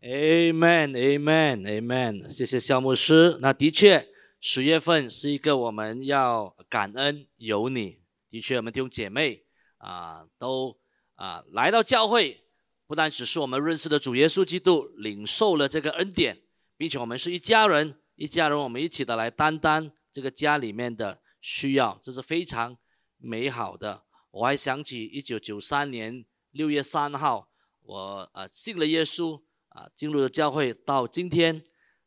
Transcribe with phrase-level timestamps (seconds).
[0.00, 2.28] Amen，Amen，Amen。
[2.28, 3.36] 谢谢肖牧师。
[3.40, 4.08] 那的确，
[4.40, 7.98] 十月份是一个我们要感恩有你。
[8.30, 9.42] 的确，我们弟兄姐妹
[9.78, 10.78] 啊，都
[11.16, 12.44] 啊来到教会，
[12.86, 16.42] 不但只是我们认识的主耶稣基督，领受了这个恩典，
[16.76, 22.78] 并且我们是一家人，一家人我们一起的来担当这个家里面的需要，这是非常
[23.16, 24.04] 美好的。
[24.30, 27.50] 我还想起一九九三年六月三号，
[27.82, 31.62] 我呃信了耶稣啊，进入了教会，到今天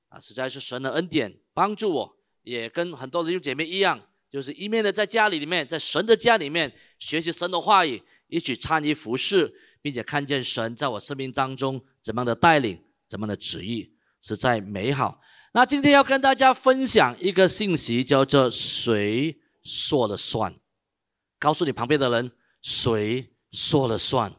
[0.09, 15.21] 啊，实在是神的恩典帮助我，也跟很多的弟兄姐妹一样，就是一面的在家里里面，在神的家里面学习神的话语，一起参与服侍，并且看见神在我生命当中怎么样的带领，怎么样的旨意，实在美好。
[15.53, 20.55] 那今天要跟大家分享一个信息，叫做谁说了算。
[21.37, 24.33] 告诉你旁边的人，谁说了算？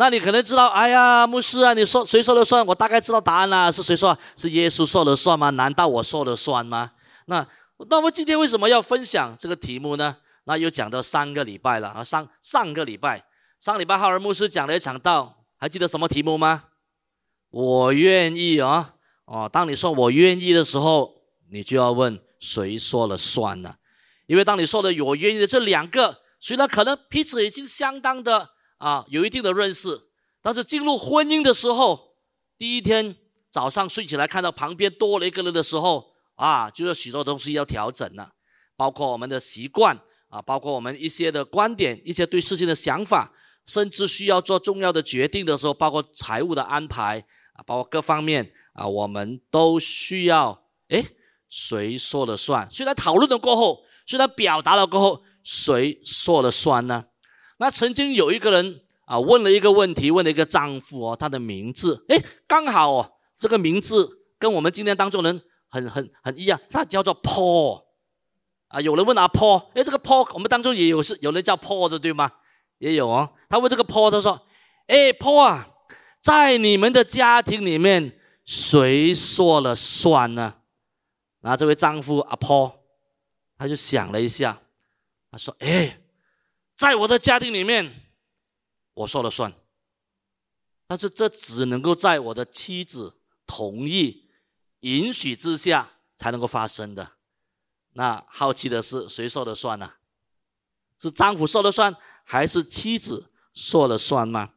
[0.00, 2.64] 那你可能知道，哎呀，牧师啊，你说谁说了算？
[2.64, 4.16] 我大概知道答案了，是谁说？
[4.34, 5.50] 是耶稣说了算吗？
[5.50, 6.92] 难道我说了算吗？
[7.26, 7.46] 那
[7.90, 10.16] 那我今天为什么要分享这个题目呢？
[10.44, 13.22] 那又讲到三个礼拜了啊，上上个礼拜，
[13.60, 16.64] 上礼拜浩尔牧师讲了一场道，还记得什么题目吗？
[17.50, 18.94] 我愿意啊，
[19.26, 21.12] 哦，当你说我愿意的时候，
[21.52, 23.74] 你就要问谁说了算呢？
[24.24, 28.48] 因为当你说的“我愿意”的这两个，虽然可能彼此已经相当的
[28.80, 30.08] 啊有一定的认识，
[30.40, 32.16] 但是进入婚姻的时候，
[32.56, 33.16] 第一天
[33.50, 38.32] 早上睡起来看到旁边多了一个人的时候啊，就有许多东西要调整了，
[38.76, 43.32] 包括我们的习惯啊，包括我们一些的观点、一些对事情的想法，
[43.66, 51.04] 甚至需要做重要的决定的时候，包括财务的安排啊，包括各方面啊，我们都需要哎，
[51.48, 52.68] 谁说了算？
[52.70, 53.84] 虽然讨论了过后。
[54.06, 57.04] 虽然表达了过后，谁说了算呢？
[57.60, 67.84] 那曾经有一个人啊，问了一个问题，问了一个丈夫哦，他的名字，哎，刚好哦，这个名字跟我们今天当中人很很很一样，他叫做 Paul
[68.68, 68.80] 啊。
[68.80, 72.32] 有人问阿 Paul，哎，这个 Paul 我们当中也有是有人叫 Paul 的对吗？
[72.78, 73.30] 也有哦。
[73.50, 74.40] 他问这个 Paul，他说，
[74.86, 75.68] 哎，Paul 啊，
[76.22, 80.54] 在你们的家庭里面，谁说了算呢？
[81.42, 82.72] 那这位丈夫阿 Paul。
[83.58, 84.62] 他就想了一下，
[85.30, 86.00] 他说：“哎，
[86.80, 87.92] 在我的家庭里面，
[88.94, 89.52] 我说了算。
[90.86, 94.30] 但是这只能够在我的妻子同意、
[94.80, 97.12] 允许之下才能够发生的。
[97.92, 99.92] 那好奇的是，谁说了算呢？
[100.98, 104.54] 是丈夫说了算，还是妻子说了算吗？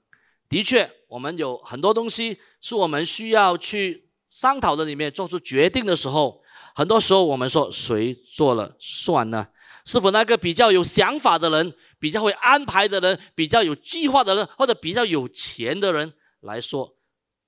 [0.48, 6.42] 的确，我们有很多东西是我们需要去商讨的，里面做出决定的时候。”
[6.74, 9.50] 很多时候，我们说谁做了算呢？
[9.86, 16.98] 是否那个比较有想法的人、比较会安排的人、比较有计划的人，或者比较有钱的人来说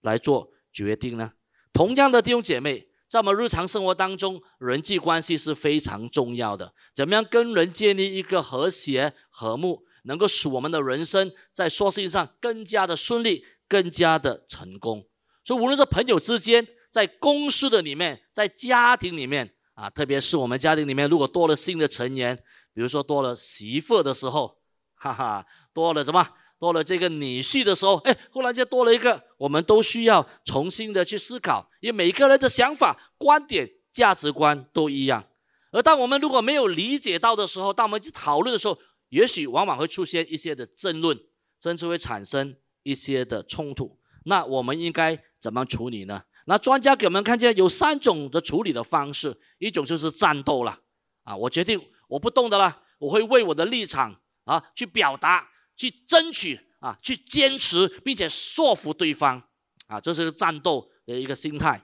[0.02, 1.34] 来做决定呢？
[1.72, 6.74] 同样的弟兄姐妹，在我们日常生活当中，人际关系是非常重要的。
[6.94, 15.08] 怎么样跟人建立一个和谐和睦，能够使我们的人生在说事情上更加的顺利、更加的成功？
[15.44, 22.36] 所以，无论是朋友之间，在公司的里面，在家庭里面啊，特别是我们家庭里面，如果多了新的成员，
[22.74, 24.58] 比如说多了媳妇的时候，
[24.96, 26.28] 哈哈，多了什么？
[26.58, 35.28] 多了这个女婿的时候，哎，忽然间多了一个，我们都需要重新的去思考，因为每个人的想法、观点、价值观都一样。
[35.72, 41.20] 而当我们如果没有理解到的时候，当我们去讨论的时候，也许往往会出现一些的争论，
[41.62, 44.00] 甚至会产生一些的冲突。
[44.24, 46.24] 那我们应该怎么处理呢？
[46.48, 50.80] 那专家给我们看见有三种的处理的方式，一种就是战斗了，
[51.24, 59.42] 啊，我决定我不动的了，我会为我的立场啊去表达、去争取啊、去坚持，并且说服对方，
[59.88, 61.84] 啊，这是个战斗的一个心态，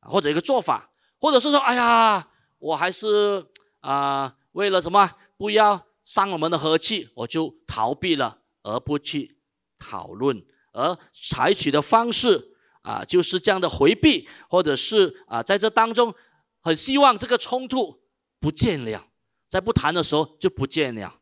[0.00, 2.26] 或者一个做法，或者是说，哎呀，
[2.58, 3.46] 我还是
[3.80, 9.38] 啊为了什么不要伤我们的和气，我就逃避了，而不去
[9.78, 12.49] 讨论，而采取的方式。
[12.82, 16.14] 啊，就是这样的回避，或者是啊，在这当中
[16.60, 18.02] 很希望这个冲突
[18.38, 19.08] 不见了，
[19.48, 21.20] 在不谈的时候就不见了，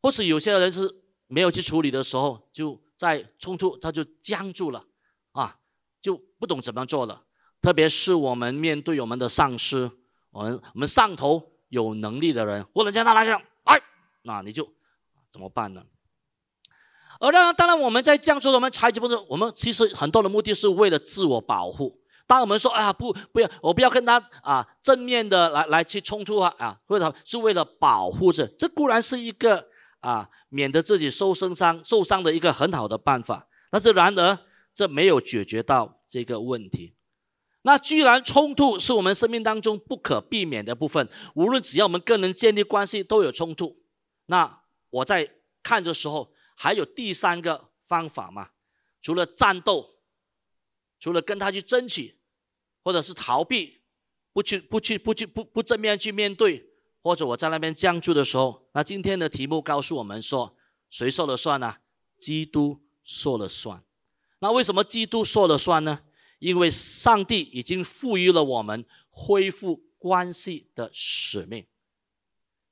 [0.00, 4.86] 或是有些人是没有去处理的时候，就在冲突他就僵住了，
[5.32, 5.58] 啊，
[6.00, 7.24] 就不懂怎么做了。
[7.60, 9.90] 特别是我们面对我们的上司，
[10.30, 13.80] 我们我们上头有能力的人，忽然间他来讲，哎，
[14.22, 14.72] 那你就
[15.30, 15.84] 怎么办呢？
[17.18, 22.00] 而当，当然，我们在这样做，我们采取步骤，我们其实很多的目的是为了自我保护。
[22.26, 29.66] 当我们说“啊，不，不要，我不要跟他啊正面的来来去冲突啊啊”，或者是为了保护着，这固然是一个
[30.00, 33.48] 啊免得自己受身伤受伤的一个很好的办法。
[33.70, 34.38] 但是然而，
[34.74, 36.94] 这没有解决到这个问题。
[37.62, 43.76] 那既然冲突是我们生命当中不可避免的部分，无论只要我们跟人建立关系都有冲突，
[44.26, 44.60] 那
[44.90, 45.28] 我在
[45.62, 48.50] 看的时候还有第三个方法吗？
[49.00, 50.00] 除了战斗，
[50.98, 52.18] 除了跟他去争取，
[52.82, 53.80] 或者是逃避，
[54.32, 56.68] 不去不去不去不不正面去面对，
[57.00, 60.56] 或者我在那边僵住的时候，那今天的题目告诉我们说，
[60.90, 61.76] 谁说了算呢？
[62.18, 63.84] 基督说了算。
[64.40, 66.00] 那为什么基督说了算呢？
[66.40, 71.64] 因为上帝已经赋予了我们恢复关系的使命，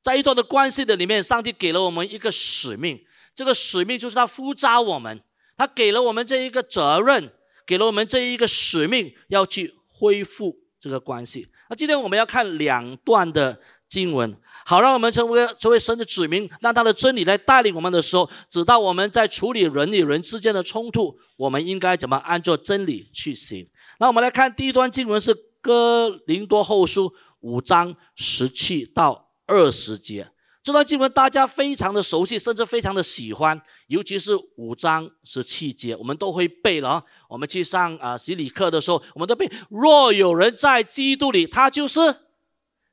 [0.03, 3.05] 在一段的关系的里面，上帝给了我们一个使命，
[3.37, 5.21] 这个使命就是他呼召我们，
[5.57, 7.31] 他给了我们这一个责任，
[7.65, 11.49] 给了我们这一个使命，要去恢复这个关系。
[11.71, 13.61] 那今天我们要看两段的。
[13.89, 23.71] 经文好，让我们成为成为神的子民，让他的真理来带领我们的时候，直到我们在处理人与人之间的冲突，我们应该怎么按照真理去行？
[24.01, 30.33] 那我们来看第一段经文是哥林多后书五章十七到二十节。
[30.67, 37.05] 这段经文大家非常的熟悉，甚至非常的喜欢，尤其是五章十七节，我们都会背了。
[37.29, 42.01] 我们去上啊洗礼课的时候，我们都背：若有人在基督里，他就是。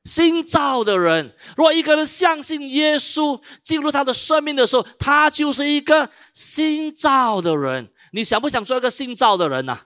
[0.04, 7.90] 新造的人，如果一个人相信耶稣进入他的生命的时候，他就是一个新造的人。
[8.12, 9.80] 你想不想做一个新造的人呢？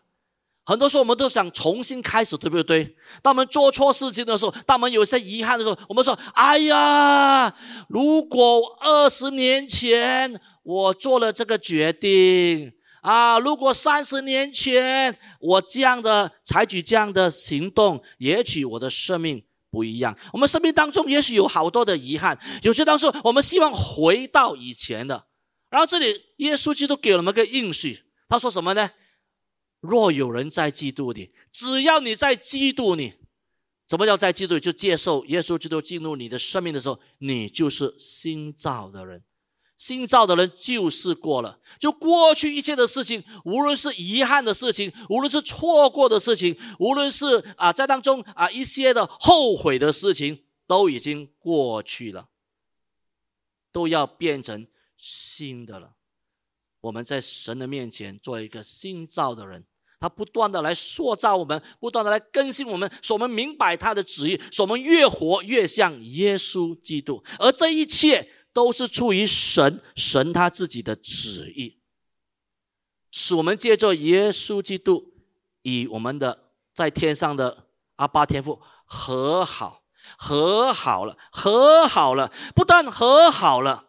[0.68, 2.94] 很多时候我们都想重新开始，对不对？
[3.22, 7.50] 当我们做错事情的时候，当我们有些遗憾的时候，我们说：“哎呀，
[7.88, 12.70] 如果二十年前我做了这个决定
[13.00, 25.24] 啊，如果三十年前我这样的采取这样的行动，也许我的生命。”不一样，我们生命当中也许有好多的遗憾，有些当时我们希望回到以前的。
[25.70, 27.98] 然后这里耶稣基督给了我们个应许，
[28.28, 28.90] 他说什么呢？
[29.80, 33.14] 若有人在嫉妒你，只要你在嫉妒你，
[33.86, 34.58] 怎么叫在嫉妒？
[34.58, 39.22] 就接受耶稣基督进入你的生命的时候，你就是新造的人。
[39.76, 52.28] 新造的人就是过了，就过去一切的事情，无论是遗憾的事情，无论是错过的事情，无论是啊在当中啊一些的后悔的事情，都已经过去了，
[53.70, 54.66] 都要变成
[54.96, 55.94] 新的了。
[56.80, 59.64] 我们在神的面前做一个新造的人，
[60.00, 68.32] 他不断的来塑造我们，不断的来更新我们，使我们明白他的旨意，使我们越活越像耶稣基督，而这一切。
[68.50, 71.78] 都是出于神，神他自己的旨意，
[73.12, 75.12] 使我们借着耶稣基督
[75.62, 79.84] 与我们的在天上的阿巴天父和好，
[80.16, 83.87] 和好了，和好了，不但和好了。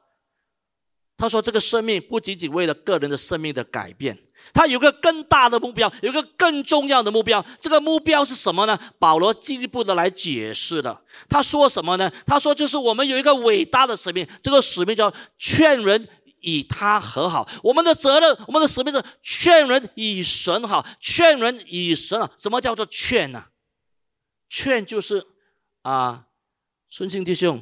[1.20, 4.18] 他说，这个生命不仅仅为了个人的生命的改变。
[4.54, 7.46] 他有个更大的目标，有个更重要的目标。
[7.60, 8.80] 这个目标是什么呢？
[8.98, 11.04] 保罗进一步的来解释了。
[11.28, 12.10] 他说什么呢？
[12.26, 16.08] 他说就是我们有一个伟大的使命，这个使命叫劝人
[16.40, 17.48] 与他和好。
[17.62, 22.32] 我们的责任，我们的使命是劝人与神好，劝人与神好。
[22.38, 23.48] 什么叫做劝呢？
[24.48, 25.28] 劝就是
[25.82, 26.28] 啊，
[26.90, 27.62] 孙庆弟兄，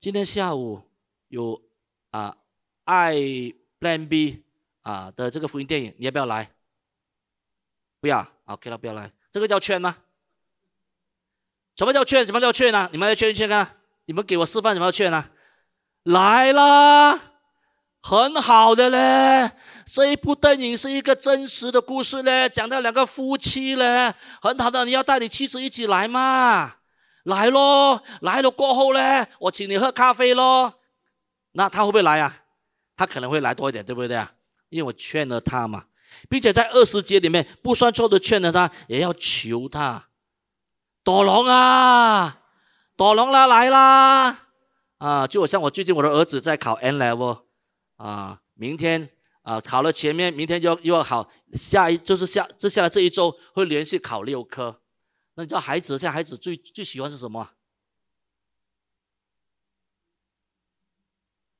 [0.00, 0.82] 今天下午
[1.28, 1.62] 有
[2.10, 2.36] 啊
[2.86, 3.14] 爱
[3.78, 4.42] Plan B。
[4.82, 6.48] 啊的这个福音电影，你要不要来？
[8.00, 9.10] 不要，OK 了，不要来。
[9.32, 9.96] 这个叫劝吗？
[11.76, 12.24] 什么叫劝？
[12.24, 12.88] 什么叫劝呢？
[12.92, 15.28] 你们来劝一劝看，你们给我示范什么叫劝呢？
[16.04, 17.20] 来啦，
[18.00, 19.50] 很好的嘞。
[19.86, 24.84] 这一部电影是一个真实的故事嘞，讲到两个夫妻嘞，很好的。
[24.84, 26.76] 你要带你妻子一起来嘛？
[27.24, 30.74] 来咯，来了过后嘞，我请你喝咖啡咯。
[31.52, 32.44] 那他会不会来啊？
[32.96, 34.32] 他可能会来多一点，对不对啊？
[34.68, 35.86] 因为我劝了他嘛，
[36.28, 40.08] 并且在二十节里面不算错的劝了他，也要求他，
[41.04, 42.42] 躲龙啊，
[42.96, 44.48] 躲龙啦，来啦，
[44.98, 47.42] 啊，就好像我最近我的儿子在考 N level，
[47.96, 49.10] 啊，明天
[49.42, 54.80] 啊考了前面，明天就要又要考下一，就是下接下来这一周会连续考六科，
[55.34, 57.50] 那你知道孩子现在孩子最最喜欢是什么？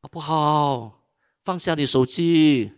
[0.02, 1.05] 好不好？
[1.46, 2.72] 放下你手机。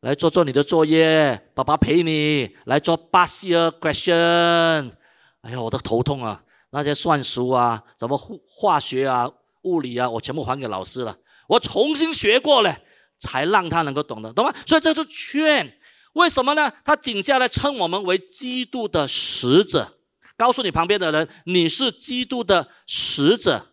[0.00, 4.90] 来做做你的作业，爸爸陪你来做八 C 二 question。
[5.42, 6.42] 哎呀，我的头痛啊！
[6.70, 9.30] 那些算术啊，什么化化学啊、
[9.62, 11.16] 物理啊，我全部还给老师了。
[11.48, 12.78] 我重新学过了，
[13.20, 14.52] 才让他能够懂得，懂吗？
[14.66, 15.78] 所以这是劝。
[16.14, 16.72] 为什么呢？
[16.84, 19.98] 他紧下来称我们为基督的使者，
[20.36, 23.66] 告诉你旁边的人，你是基督的使者，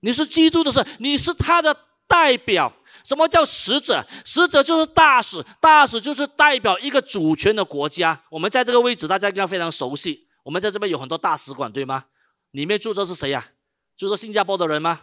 [0.00, 1.74] 你是基督的使，你是他的
[2.06, 2.74] 代表。
[3.04, 4.04] 什么叫使者？
[4.24, 8.24] 使者就是大使，大使就是代表一个主权的国家。
[8.30, 10.28] 我们在这个位置，大家应该非常熟悉。
[10.44, 12.06] 我们在这边有很多大使馆，对吗？
[12.50, 13.48] 里面住着是谁呀？
[13.96, 15.02] 住着新加坡的人吗？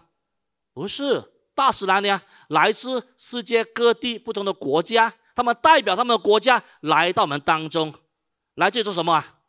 [0.74, 1.24] 不是，
[1.54, 2.24] 大使哪里啊？
[2.50, 7.94] 来自世界各地不同的国家，他们代表他们的国家来到我们当中，
[8.56, 9.39] 来这里做什么啊？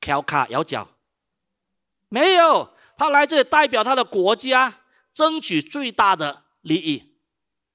[0.00, 0.88] 敲卡摇脚？
[2.08, 7.15] 没有，他来这里代表他的国家，争取最大的利益。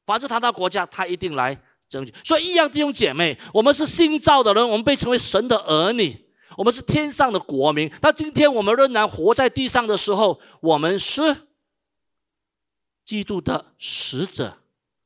[0.05, 2.13] 凡是他的国家，他一定来争取。
[2.23, 6.25] 所以一样弟兄姐妹，我们是新造的人，我们被称为神的儿女，
[6.57, 7.91] 我们是天上的国民。
[8.01, 11.47] 那今天我们仍然活在地上的时候，我们是
[13.03, 14.57] 基督的使者，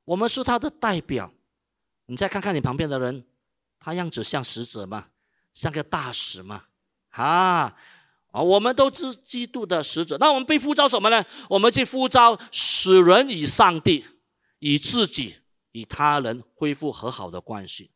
[0.05, 1.31] 我们是他的代表。
[2.07, 3.25] 你再看看你旁边的人，
[3.79, 5.07] 他样子像使者吗？
[5.53, 6.63] 像个大使吗？
[7.11, 7.73] 啊！
[8.31, 11.23] 啊，我们都是基督的使者，那我们被呼召什么呢？
[11.49, 14.05] 我们去呼召使人与上帝、
[14.59, 15.37] 与自己、
[15.71, 17.91] 与他人恢复和好的关系。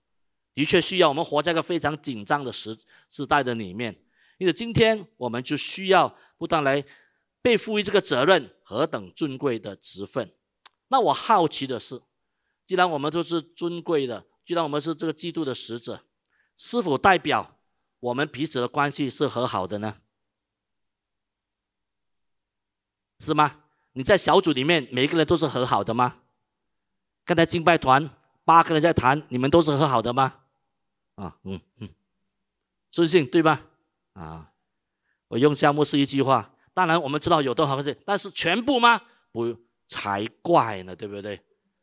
[0.53, 2.77] 的确需要我们活在一个非常紧张的时
[3.09, 4.03] 时代的里面，
[4.37, 6.83] 因为今天我们就需要不断来
[7.41, 10.35] 被赋予这个责任，何等尊贵的职分。
[10.89, 12.01] 那我好奇的是，
[12.65, 16.03] 既然我们都是尊贵的，既然我们是这个基督的使者，
[16.57, 17.57] 是否代表
[17.99, 20.01] 我们彼此的关系是和好的呢？
[23.19, 23.63] 是吗？
[23.93, 26.18] 你在小组里面，每一个人都是和好的吗？
[27.29, 28.09] 刚才敬拜团
[28.43, 30.33] 八个人在谈，你们都是和好的吗？
[31.13, 31.87] 啊，嗯嗯，
[32.89, 33.61] 尊信对吧？
[34.13, 34.49] 啊，
[35.27, 38.99] 我用项目是一句话，当然我们知道有多少个是，但是全部吗？
[39.31, 39.55] 不，
[39.85, 41.39] 才怪呢，对不对？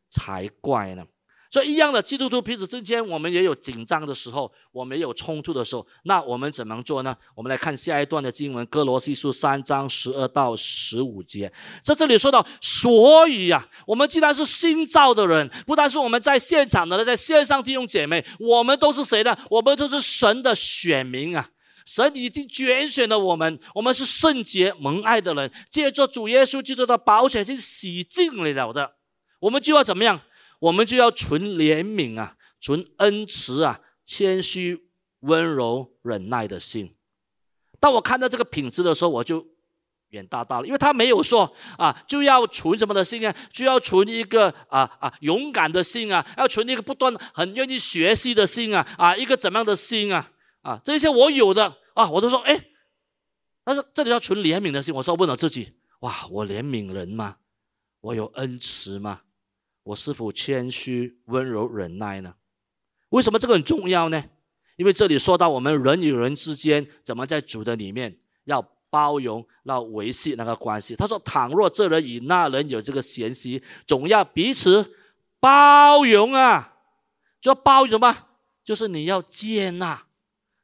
[0.09, 1.07] 才怪呢。
[1.49, 7.15] 所以一样的，基督徒彼此之间，我们也有紧张的时候，我们也有冲突的时候，那我们怎么做呢？
[7.35, 11.51] 我们来看下一段的经文，《哥罗西书》三章十二到十五节，
[11.81, 19.37] 在这里说到，所以呀，我们既然是新造的人，不但是我们在现场的，在线上弟兄姐妹，我们都是谁呢？
[19.49, 21.49] 我们都是神的选民啊！
[21.85, 28.95] 神已经拣选了我们，我们是圣洁蒙爱的人，借着主耶稣基督的宝血，已经洗净了的，
[29.39, 30.19] 我们就要怎么样？
[30.59, 36.95] 我们就要存怜悯啊，存恩慈啊，谦虚、温柔、忍耐的心。
[37.79, 39.45] 当我看到这个品质的时候，我就
[40.09, 52.65] 远大大了，因为他没有说啊，就要存什么的心啊，就要存一个啊啊勇敢的心啊，要存一个不断很愿意学习的心啊啊，一个怎么样的心啊啊，这些我有的啊，我都说哎，
[53.63, 57.37] 但是这里要存怜悯的心，我说问了自己，哇，我怜悯人吗？
[58.01, 59.21] 我有恩慈吗？
[59.87, 62.35] 我是否谦虚、温柔、忍耐呢？
[63.09, 64.21] 为什么这个很重要呢？
[64.75, 70.93] 因为这里说到我们人与人之间怎么在主的里面要包容、要维系那个关系。
[70.95, 74.93] 他说：“倘若这人与那人有这个嫌隙，总要彼此
[75.39, 76.75] 包容啊！
[77.39, 78.27] 就要包容什么？
[78.65, 80.07] 就是你要接纳，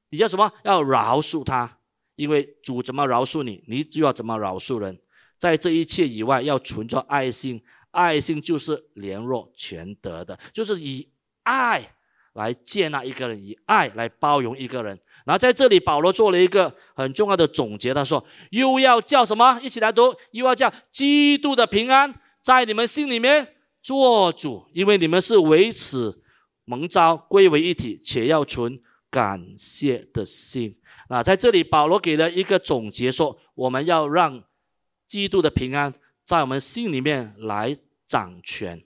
[0.09, 0.51] 你要什么？
[0.63, 1.77] 要饶恕他。
[2.15, 4.99] 因为主怎么饶恕你，你就要怎么饶恕人。
[5.39, 11.07] 在这一切以外，要存着爱心。”爱心就是联络全德的，就是以
[11.43, 11.95] 爱
[12.33, 14.99] 来接纳一个人，以爱来包容一个人。
[15.25, 19.59] 然后在这里，保罗做了一个很重要的总结，他说：“又要叫什么？
[19.61, 23.47] 一起来读，又要叫基督的平安在你们心里面
[23.81, 26.23] 做主，因为你们是为此
[26.65, 28.81] 蒙召归为一体，且要存
[29.11, 34.43] 感谢的心。”那，在这里，保罗给了一个总结，说我们要让
[35.07, 35.93] 基督的平安。
[36.25, 37.77] 在我们心里面来
[38.07, 38.83] 掌权，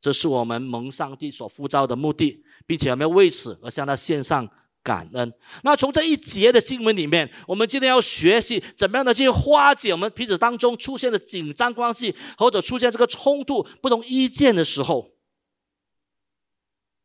[0.00, 4.48] 这是我们蒙上帝所呼召的目的，并且我们要为此而向他献上
[4.82, 5.32] 感恩。
[5.62, 15.12] 那从这一节的经文里面，我们今天要学习怎么样的去化解我们彼此当中出现的紧张关系，或者出现这个冲突、不同意见的时候，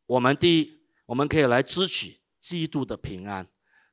[0.06, 3.46] 我们第一，我们可以来支取基督的平安，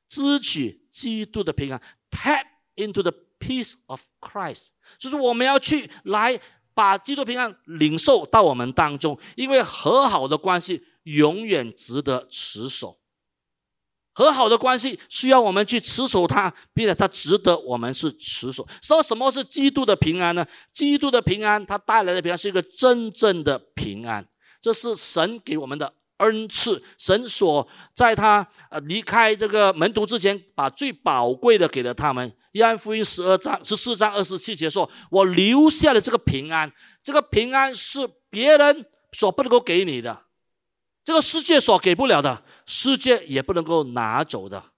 [0.08, 3.25] 支取基督的平安，tap into the。
[3.38, 6.40] Peace of Christ，就是我们要去来
[6.74, 12.98] 把基督平安领受到我们当中，因为和好的关系永远值得持守。
[14.12, 18.66] 和好的关系需要我们去持守它，并且它值得我们是持守。
[18.80, 20.46] 说什么是基督的平安呢？
[20.72, 24.26] 基督的平安，它带来的平安是一个真正的平安，
[24.62, 26.82] 这是神给我们的恩赐。
[26.98, 32.34] 神所在他呃离开这个门徒之前，把最宝贵的给了他们。
[32.52, 40.24] 约翰福音十二章十四章二十七节说：“我留下的这个平安，这个平安是别人所不能够给你的，
[41.04, 44.72] 这个世界所给不了的，世界也不能够拿走的。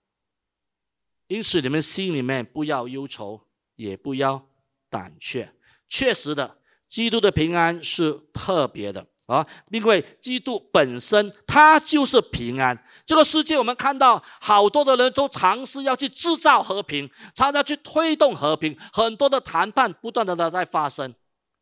[1.28, 4.48] 因此，你们心里面不要忧愁，也不要
[4.90, 5.54] 胆怯。
[5.88, 12.76] 确实的，基督的平安是特别的啊，因为基督本身他就是平安。
[13.04, 21.14] 这个世界我们看到好多的人都尝试要去制造和平，常常去推动和平，很多的谈判不断的在发生，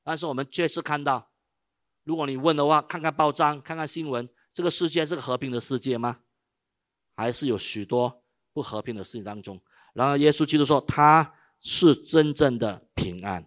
[0.04, 1.32] 但是我们确实看到，
[2.04, 6.18] 如果你问的话，看看报章，看看新闻，这个世界是个和平的世界吗？
[7.16, 9.60] 还是有许多不和平的事情当中？
[9.92, 13.44] 然后耶稣基督说他是真正的平安，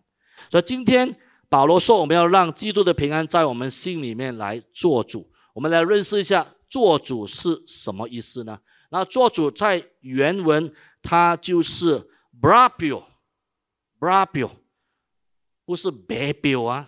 [0.51, 1.17] 所以今天。
[1.49, 5.31] 保罗说：“我们要让基督的平安在我们心里面来做主。
[5.55, 8.59] 我们来认识一下做主是什么意思呢？
[8.91, 12.07] 那做主在原文它就是
[12.39, 14.51] brabio，brabio，
[15.65, 16.87] 不是 babio 啊，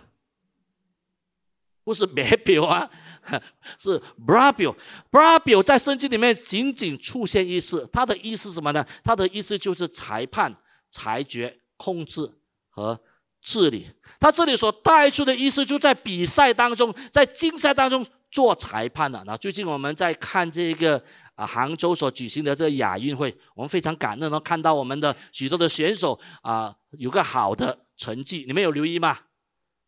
[1.83, 2.91] 不是 babio 啊，
[3.79, 8.85] 是 brabio，brabio 在圣经里面仅仅出现一次，它的意思是什么呢？
[9.03, 10.55] 它的意思就是裁判、
[10.91, 12.31] 裁决、控制
[12.69, 13.01] 和。”
[13.41, 13.87] 治理，
[14.19, 19.21] 他这里所带出的意思，就在比赛当中，在竞赛当中做裁判的。
[19.25, 21.03] 那最近我们在看这个
[21.35, 28.45] 啊，杭州所举行的这个亚运会，我们非常感恩，能看到我们的许多的选手啊，有个好的成绩。
[28.47, 29.17] 你们有留意吗？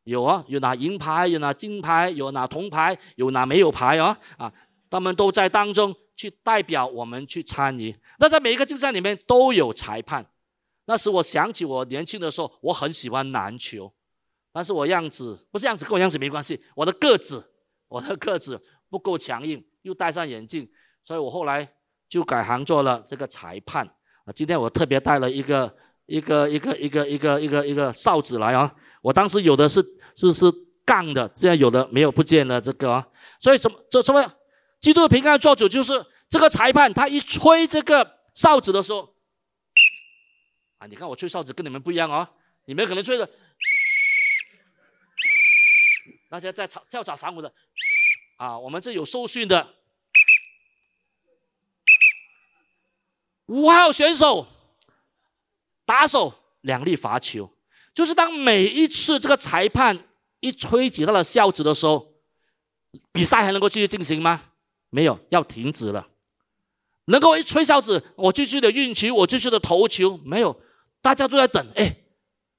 [0.05, 4.51] 有啊，有拿银牌，有拿金牌，有拿铜牌，有拿没有牌啊啊，
[4.89, 7.95] 他们都在当中去代表我们去参与。
[8.17, 10.25] 那在每一个竞赛里面都有裁判。
[10.85, 13.93] 那时我想起我年轻的时候，我很喜欢篮球，
[14.51, 16.61] 但是我样子不是样子，跟我样子没关系。
[16.75, 17.51] 我的个子，
[17.87, 20.69] 我的个子不够强硬，又戴上眼镜，
[21.05, 21.73] 所以我后来
[22.09, 23.87] 就改行做了这个裁判。
[24.25, 25.73] 啊，今天我特别带了一个
[26.05, 28.75] 一个一个一个一个一个一个哨子来啊。
[29.01, 29.81] 我当时有的是
[30.15, 30.51] 是是
[30.85, 33.01] 杠的，现在有的没有不见了这个。
[33.39, 34.21] 所以怎么这什么
[34.81, 39.12] 基督的平安做主，就是这个裁判他一吹这个哨子的时候。
[40.87, 42.27] 你看我吹哨子跟你们不一样哦，
[42.65, 43.29] 你们可能吹的，
[46.29, 47.53] 那些在跳跳蚤场舞的，
[48.37, 49.75] 啊，我们这有受训的，
[53.45, 54.47] 五号选手
[55.85, 57.51] 打手两粒罚球，
[57.93, 60.07] 就是当每一次这个裁判
[60.39, 62.13] 一吹起他的哨子的时候，
[63.11, 64.51] 比赛还能够继续进行吗？
[64.89, 66.09] 没有，要停止了。
[67.05, 70.61] 能够一吹哨子，我继续的运球，我继续的投球，没有。
[71.03, 71.95] 大家都在等，哎，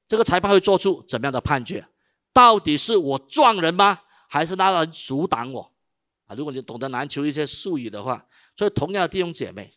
[0.07, 1.89] 这个裁判会做出怎么样的判决？
[2.31, 4.03] 到底是我撞人吗？
[4.29, 5.73] 还是那人阻挡我？
[6.27, 9.73] 啊，如果你懂得篮球一些术语的话，所以同样的弟兄姐妹，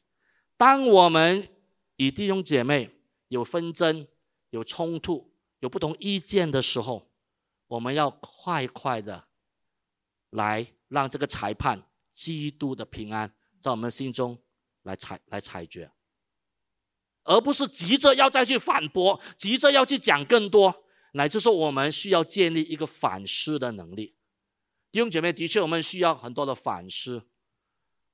[0.58, 1.48] 当我们
[1.96, 2.94] 与弟兄姐妹
[3.30, 4.06] 有纷争、
[4.50, 7.10] 有冲突、有不同意见的时候，
[7.68, 9.28] 我们要快快的
[10.32, 11.82] 来让这个裁判
[12.14, 14.38] 基督的平安在我们心中
[14.84, 15.90] 来裁来裁决。
[17.28, 20.74] 而不是急着要再去反驳，急着要去讲更多，
[21.12, 24.16] 乃至说我们需要建立一个反思的能力。
[24.94, 27.24] 弟兄姐妹，的确我们需要很多的反思。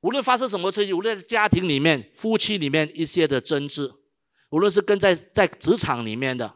[0.01, 3.93] 无论发生什么事情，无论是家庭里面、夫妻里面一些的争执，
[4.49, 6.55] 无论是跟在在职场里面的，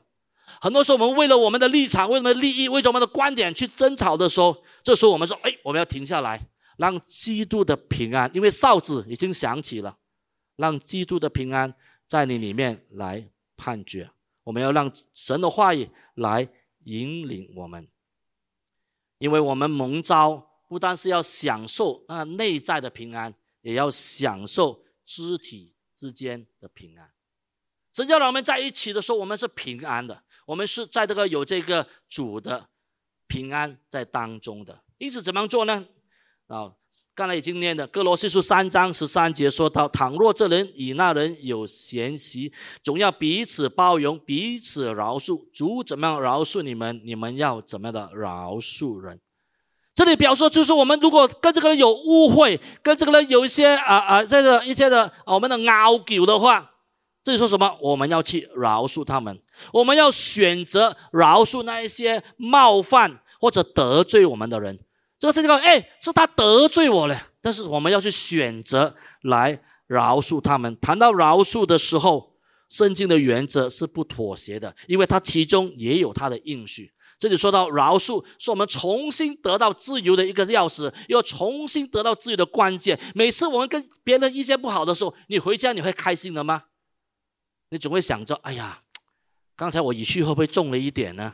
[0.60, 9.98] 很多时候我们为了我们的立场、为了利益、为了我们的观点去争吵的时候，这时候我们说：“哎，我们要停下来，让基督的平安，因为哨子已经响起了，
[10.56, 11.76] 让基督的平安。”
[12.08, 14.10] 在你里面来判决，
[14.44, 16.50] 我们要让神的话语来
[16.86, 17.88] 引领我们，
[19.18, 27.12] 因为我们蒙召不单是要享受那内在的平安，也要享受肢体之间的平安。
[27.94, 32.70] 神叫我们在一起的时候，我们是平安的，我们是在这个有这个主的
[33.28, 34.84] 平安在当中的。
[34.98, 35.88] 因此，怎么样做呢？
[36.48, 36.76] 啊？
[37.14, 42.52] 刚才已经念的《哥罗西书》三章十三节说到：“倘若这人与那人有嫌隙，
[42.84, 45.48] 总要彼此包容，彼此饶恕。
[45.54, 49.20] 主怎么样饶恕你们，你们要怎么样的饶恕人。”
[49.96, 56.72] 这里表示就是，我们如果跟这个人有误会，跟这个人有一些啊啊这个一些的我们的拗撬的话，
[57.24, 57.78] 这里说什么？
[57.82, 59.40] 我们要去饶恕他们，
[59.74, 64.80] 我们要选择饶恕那一些冒犯或者得罪我们的人。
[65.20, 70.78] 这个事情，哎，是他得罪我了，但是我们要去选择来饶恕他们。
[70.80, 72.36] 谈到饶恕的时候，
[72.70, 76.92] 圣经的原则是不妥协的，因为它其中也有它的应许。
[77.18, 83.00] 这里说到饶恕，是我们重新得到自由的一个钥匙，又重新得到自由的关键。
[83.16, 86.66] 每次我们跟别人意见不好的时候，你回家你会开心的吗？
[87.72, 88.84] 你总会想着，哎呀，
[89.56, 91.34] 刚才我语气会不会重了一点呢？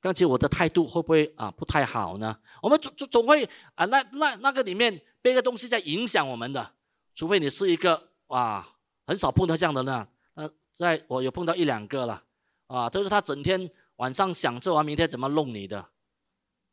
[0.00, 2.38] 刚才我的态度会不会啊不太好呢？
[2.62, 6.74] 我们总总总会啊，那那那个里面别个东西在影响我们的，
[7.14, 8.64] 除非你是一个哇，
[9.06, 10.06] 很少碰到这样的呢。
[10.34, 12.22] 呃，在我有碰到一两个了，
[12.68, 15.88] 啊，都是他整天晚上想着完明天怎么弄你的，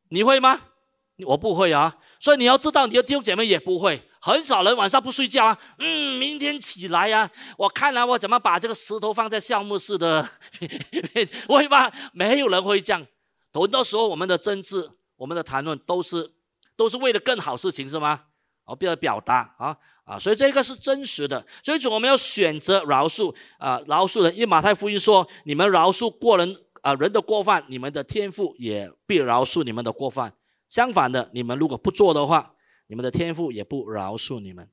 [0.10, 0.60] 你会吗？
[1.26, 1.98] 我不会啊。
[2.20, 4.08] 所以你要知道，你的弟兄姐妹也不会。
[4.22, 5.60] 很少人晚上不睡觉啊。
[5.80, 10.30] 嗯，明天起来呀，我看来我怎么把这个石头放在项目室的，
[11.50, 11.92] 会吗？
[12.14, 13.06] 没有人会这样。
[13.62, 16.32] 很多时候我们的争执、我们的谈论都是
[16.76, 18.24] 都是为了更好事情，是吗？
[18.66, 20.20] 哦，不要表达啊啊。
[20.20, 21.46] 所以这个是真实的。
[21.64, 24.34] 所以主我们要选择饶恕啊，饶恕人。
[24.34, 30.34] 因为马太福音说：“你们饶恕过人啊人的过犯，你们的天赋也必饶恕你们的过犯。”
[30.68, 32.56] 相反的，你们如果不做的话，
[32.88, 34.68] 你们的天赋也不饶恕你们。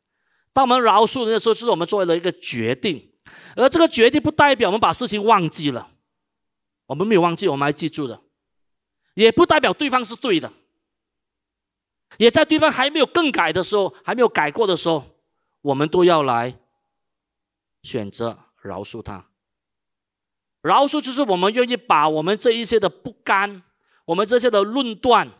[0.55, 3.13] 当我们饶恕人的时候，是我们做了一个决定，
[3.55, 5.91] 而这个决定不代表我们把事情忘记了，
[6.87, 8.23] 我们没有忘记，我们还记住的，
[9.15, 10.53] 也不代表对方是对的，
[12.19, 15.05] 也在对方还没有更改的时候，还没有改过的时候，
[15.61, 16.59] 我们都要来
[17.83, 19.29] 选择饶恕他。
[20.63, 23.63] 饶恕就是我们愿意把我们这一些的不甘，
[24.05, 25.33] 我们这些的论断。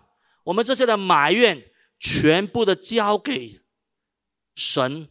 [0.45, 3.61] 我们这些的埋怨，全部的交给
[4.57, 5.09] 神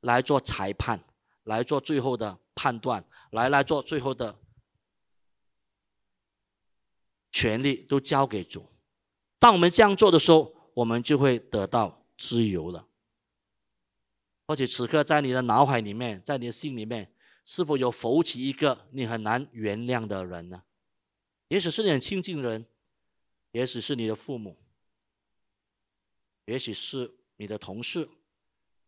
[0.00, 1.04] 来做裁判，
[1.44, 4.39] 来做最后的判断，来来做最后的
[7.30, 8.66] 权利都交给主。
[9.38, 12.86] 当我们这样做的时候，我们就会得到自由了。
[14.46, 17.12] 或许此刻在你的脑海里面，在你的心里面，
[17.44, 20.62] 是否有浮起一个你很难原谅的人呢？
[21.48, 22.66] 也许是你很亲近的人。
[23.52, 24.56] 也许是你的父母，
[26.44, 28.08] 也许是你的同事，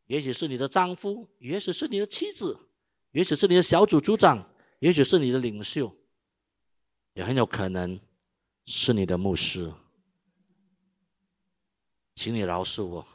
[0.06, 2.56] 也许是你的丈夫，也许是你的妻子，
[3.10, 5.92] 也许是你的小组组长，也许是你的领袖，
[7.14, 7.98] 也很有可能
[8.64, 9.72] 是你的牧师。
[12.14, 13.06] 请你饶恕我，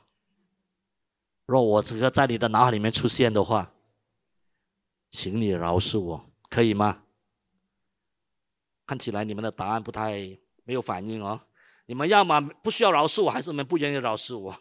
[1.45, 3.71] 若我这个在你的脑海里面出现的话，
[5.09, 7.03] 请你饶恕我，可以吗？
[8.85, 10.37] 看起来你们的答案不太。
[10.69, 11.39] 没有反应哦，
[11.85, 14.51] 你们要么不需要饶恕我，还是你们不愿意饶恕我？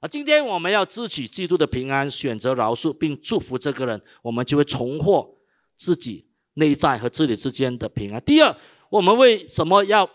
[0.00, 5.38] 啊，今天我们要支取基督的平安，选择饶恕并祝福这个人，我们就会重获
[5.76, 8.20] 自己内在和自己之间的平安。
[8.24, 8.56] 第二，
[8.90, 10.10] 我们为什么要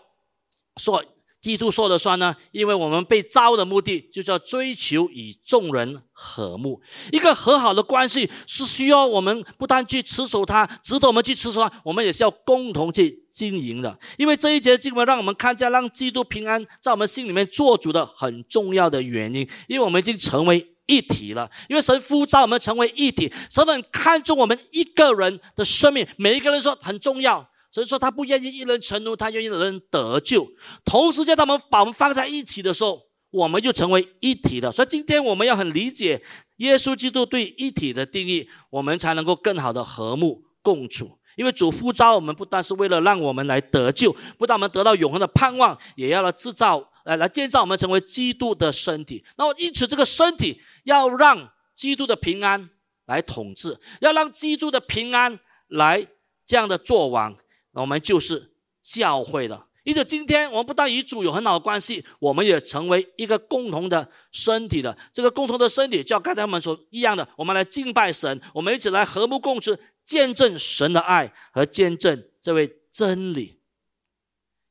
[0.78, 1.04] 说？
[1.40, 2.34] 基督说了算呢？
[2.50, 6.82] 因为我们被招的目的就是要追求与众人和睦。
[7.12, 13.96] 一个和好的关系是需要我们不但去持守它，值得我们去持守它，我们也是要共同去经营的。
[14.16, 19.48] 因为这一节经文让我们看见，让基督平安在我们心里面做主的很重要的原因。
[19.68, 21.48] 因为我们已经成为一体了。
[21.68, 27.48] 因为神呼召我们成为一体，神很看重我们一个人的生命，每一个人说很重要。
[27.70, 30.50] 所以说，他不愿意一人成怒，他愿意的人得救。
[30.84, 34.72] 同时，在他们把我们放在一起的时候，我们就成为一体的。
[34.72, 36.22] 所以，今天我们要很理解
[36.56, 41.18] 耶稣基督对一体的定义，我们才能够更好的和睦共处。
[41.36, 49.24] 因为主呼召我们，不单是为了让我们来得救，不但我们得到永恒的盼望，也要来制造、来来建造我们成为基督的身体。
[49.36, 52.70] 那么，因此这个身体要让基督的平安
[53.06, 56.04] 来统治，要让基督的平安来
[56.46, 57.36] 这样的做王。
[57.80, 64.96] 我们就是教会了，因此今天我们不但与主有很好的关系，我们也成为一个共同的身体的。
[65.12, 73.60] 这个共同的身体，就像刚才我们所一样的，我们来敬拜神，我们一起来和睦共处，见证神的爱和见证这位真理。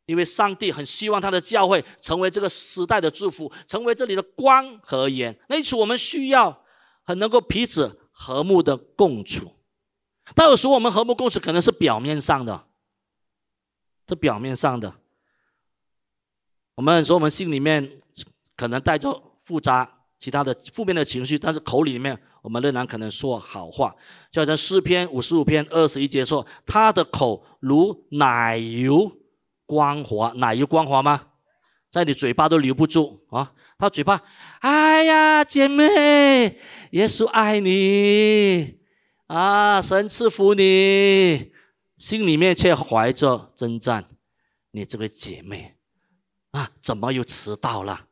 [0.05, 5.37] 因为上帝很希望他的教会成为这个时代的祝福，成为这里的光和盐。
[5.49, 6.63] 因此，我们需要
[7.03, 9.55] 很能够彼此和睦的共处。
[10.35, 12.66] 但有时候我们和睦共处可能是表面上的。
[14.07, 14.95] 这表面上的，
[16.75, 17.99] 我们说我们心里面
[18.55, 23.93] 可能带着复杂其他的负面的情绪，但是口里面我们仍然可能说好话。
[24.31, 29.11] 就像诗篇五十五篇二十一节说：“他的口如奶油
[29.65, 31.27] 光滑，奶油光滑吗？
[31.89, 33.51] 在你嘴巴都留不住啊！
[33.77, 34.23] 他嘴巴，
[34.59, 36.57] 哎呀，姐妹，
[36.91, 38.79] 耶稣爱你
[39.27, 41.51] 啊，神赐福你。”
[41.97, 44.07] 心里面却怀着征战，
[44.71, 45.75] 你这位姐妹
[46.51, 48.07] 啊，怎么又迟到了？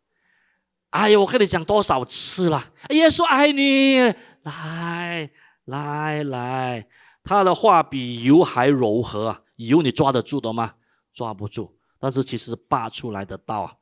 [0.90, 2.74] 哎呀，我跟你讲多少次了？
[2.90, 3.98] 耶稣爱你，
[4.44, 5.30] 来
[5.66, 6.88] 来来，
[7.24, 10.76] 他的话比油还柔和，油你抓得住的吗？
[11.14, 13.78] 抓不住，但是其实拔出来的刀啊。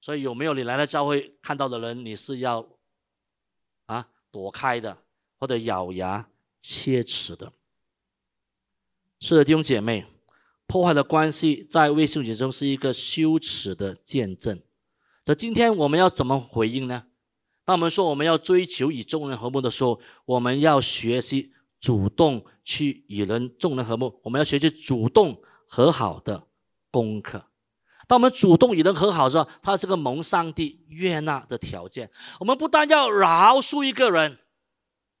[0.00, 2.68] 所以有没有你来到教会看到的人，你是要
[3.86, 4.98] 啊躲开的，
[5.38, 6.28] 或者咬牙
[6.60, 7.52] 切齿的？
[9.24, 10.04] 是的，弟兄姐妹，
[10.66, 14.60] 破坏的关系在卫圣节中是一个羞耻的见证。
[15.26, 17.04] 那今天我们要怎么回应呢？
[17.64, 26.48] 当我们说我们要追求与众人和睦的时候，我们要学习主动去与人众人和睦，我们要学习主动和好的
[26.90, 27.46] 功课。
[28.08, 32.10] 当我们主动与人和好的时候，它是个蒙上帝悦纳的条件。
[32.40, 34.40] 我们不但要饶恕一个人，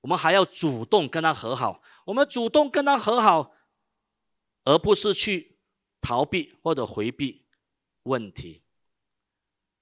[0.00, 1.80] 我们还要主动跟他和好。
[2.06, 3.52] 我们主动跟他和好，
[4.64, 5.58] 而不是去
[6.00, 7.46] 逃避或者回避
[8.04, 8.62] 问题。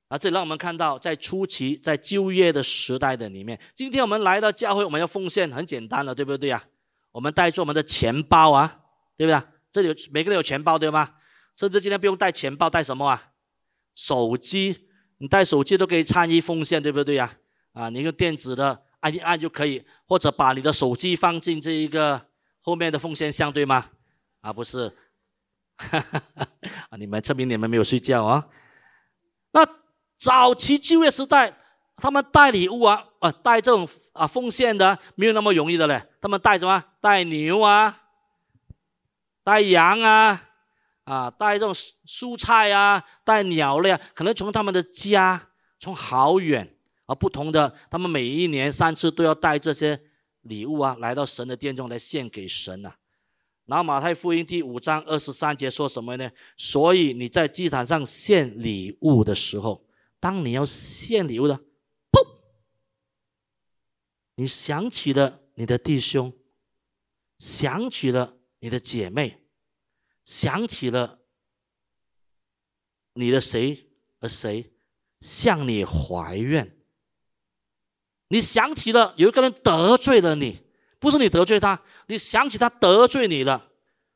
[0.09, 6.65] 啊，这让我们看到，在初期，在就业的时代的里面，今天我们来到教会，我们要奉献，很简单了，对不对呀？
[7.13, 8.81] 我们带着我们的钱包啊，
[9.17, 9.41] 对不对？
[9.71, 11.15] 这里有每个人有钱包，对吗？
[11.55, 13.33] 甚至今天不用带钱包，带什么啊？
[13.95, 14.89] 手机，
[15.19, 17.39] 你带手机都可以参与奉献，对不对呀？
[17.73, 23.91] 啊，你用电子的按一按就可以，或者把你的手机放进这一个后面的奉献箱，对吗？
[24.41, 24.95] 啊，不是，
[25.77, 28.49] 啊，你们证明你们没有睡觉啊？
[29.53, 29.67] 那
[30.17, 31.57] 早期就业时代，
[31.97, 36.03] 他们带礼物啊，啊，带这种啊奉献的没有那么容易的嘞。
[36.21, 36.85] 他们带什么？
[37.01, 38.03] 带牛啊，
[39.43, 40.47] 带羊啊。
[41.05, 46.77] 啊，带这种蔬菜啊，带鸟类啊，可能从他们的家，从好远
[47.07, 50.01] 而不同的，他们每一年三次都要带这些
[50.43, 52.95] 礼物啊，来到神的殿中来献给神呐。
[53.71, 56.29] 然后马太福音第五章二十三节说什么呢？
[56.57, 59.87] 所以你在祭坛上献礼物的时候，
[60.19, 61.55] 当你要献礼物的，
[62.11, 62.27] 砰，
[64.35, 66.37] 你想起了你的弟兄，
[67.39, 69.37] 想起了你的姐妹。
[70.23, 71.21] 想起了
[73.15, 73.89] 你的谁
[74.21, 74.73] 和谁
[75.21, 76.77] 向你怀怨，
[78.29, 80.61] 你想起了有一个人得罪了你，
[81.01, 83.73] 不是你得罪他，你想起他得罪你了。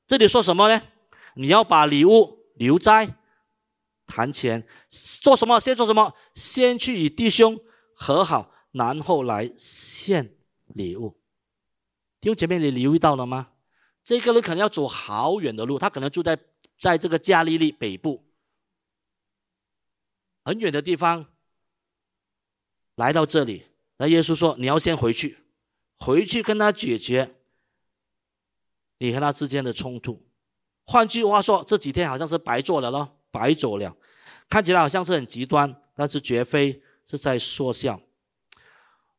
[0.07, 0.81] 这里说什么呢？
[1.35, 3.16] 你要把礼物留在
[4.07, 5.59] 坛前，做什么？
[5.59, 6.14] 先做什么？
[6.35, 7.59] 先去与弟兄
[7.97, 11.20] 和好，然后来献礼物。
[12.20, 13.53] 弟兄姐妹，你留意到了吗？
[14.05, 16.38] 这个人可能要走好远的路，他可能住在
[16.79, 18.27] 在这个加利利北部
[20.44, 21.33] 很远的地方，
[22.97, 23.64] 来到这里。
[23.97, 25.38] 那耶稣说：“你要先回去，
[26.05, 27.35] 回去跟他解决
[28.99, 30.27] 你和他之间的冲突。
[30.85, 33.97] 换句话说，这几天好像是白做了咯，白走了。
[34.51, 38.03] 看起来好像是很极端，但是绝非是在说笑。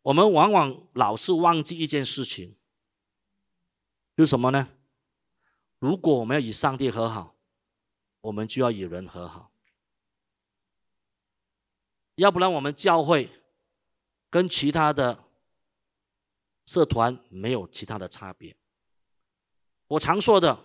[0.03, 2.55] 我们往往老是忘记一件事情，
[4.15, 4.69] 就是什么呢？”
[5.79, 7.35] 如果我们要与上帝和好，
[8.21, 9.51] 我们就要与人和好，
[12.15, 13.31] 要不然我们教会
[14.29, 15.24] 跟其他的
[16.65, 18.55] 社团没有其他的差别。
[19.87, 20.57] 我常说的，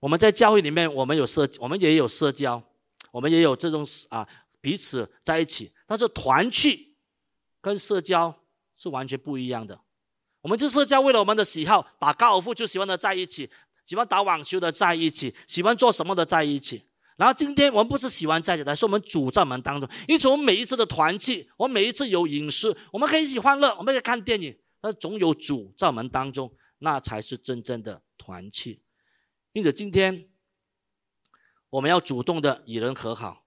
[0.00, 2.62] 我们在教会里面，我们有社，我们也有社交，
[3.10, 4.28] 我们也有这种啊
[4.60, 6.96] 彼此在一起，但是团契
[7.60, 8.34] 跟社交
[8.76, 9.80] 是完全不一样的。
[10.40, 13.50] 我们这社交为了我们的喜好，打高尔夫就喜欢的在一起。
[13.84, 16.82] 喜欢打网球的在一起，喜欢做什么的在一起。
[17.16, 19.88] 然后今天我们不是喜欢在一起，而是我们主在门当中。
[20.06, 24.54] 因此我们每一次的团契，我们每一次有饮食，我们可以一起欢乐，我们可以看电影，
[24.88, 28.80] 但总有主在门当中，那才是真正的团契。
[29.52, 30.30] 因此今天
[31.68, 33.44] 我们要主动的与人和好，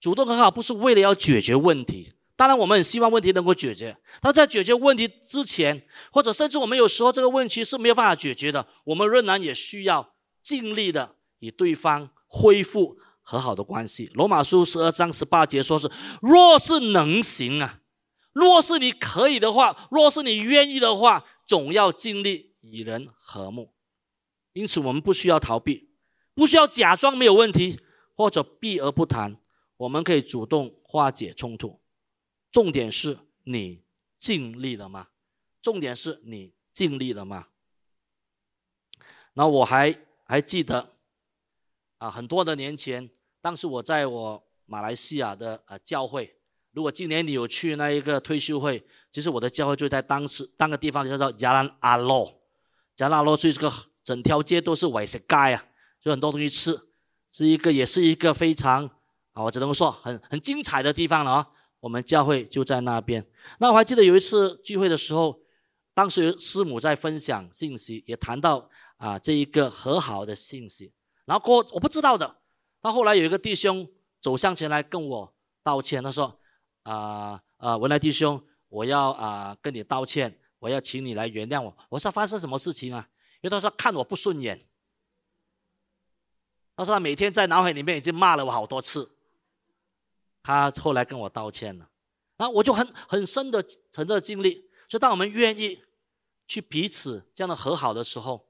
[0.00, 2.14] 主动和好不是为了要解决问题。
[2.36, 3.98] 当然，我们很希望问题能够解决。
[4.22, 14.10] 但在解决问题之前，或者甚至我们有时候这个问题是没有办法解决的，我们仍然也需要尽力的与对方恢复和好的关系。
[14.14, 15.90] 罗马书十二章十八节说是：
[16.22, 17.80] 若是能行啊，
[18.38, 23.74] 若是你可以的话，若是你愿意的话，总要尽力与人和睦。
[24.52, 25.90] 因此，我们不需要逃避，
[26.34, 27.80] 不需要假装没有问题，
[28.14, 29.40] 或者避而不谈。
[29.78, 31.80] 我们可以主动化解冲突。
[32.52, 33.82] 重点是你
[34.20, 35.08] 尽力了吗？
[35.60, 37.48] 重点是你尽力了吗？
[39.32, 40.94] 那我还还记得
[41.96, 46.37] 啊，很多的年前，当时我在我马来西亚的呃教会。
[46.78, 52.40] 如果今年你有去那一个退休会，其实我的教会就在当时当个地方叫做加兰阿洛，
[52.94, 53.72] 加兰阿洛是这个
[54.04, 55.64] 整条街都是外食街啊，
[56.00, 56.78] 就很多东西吃，
[57.32, 58.88] 是一个也是一个非常
[59.32, 61.48] 啊，我只能说很很精彩的地方了啊。
[61.80, 63.28] 我们教会就在那边。
[63.58, 65.40] 那我还记得有一次聚会的时候，
[65.92, 70.92] 当时师母在分享信息，也谈到啊这一个和好的信息。
[71.24, 72.36] 然后过我不知道的，
[72.80, 76.37] 到后来有一个弟兄走向前来跟我道歉，他说
[76.90, 83.08] ：“啊啊文莱弟兄，我要啊跟你道歉，我要请你来原谅我。”我说：“发生什么事情啊？”
[83.40, 84.66] 因为他说看我不顺眼，
[86.76, 89.16] 他说他每天在脑海里面已经骂了我好多次。
[90.42, 91.90] 他后来跟我道歉了，
[92.36, 94.70] 然后我就很很深的沉的经历。
[94.88, 95.82] 所以，当我们愿意
[96.46, 98.48] 去彼此这样的和好的时候，